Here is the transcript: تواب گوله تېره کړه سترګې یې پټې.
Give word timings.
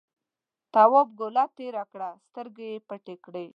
تواب 0.73 1.07
گوله 1.19 1.45
تېره 1.57 1.83
کړه 1.91 2.09
سترګې 2.27 2.67
یې 2.73 2.83
پټې. 2.87 3.15